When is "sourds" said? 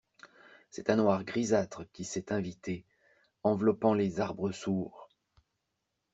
4.51-5.09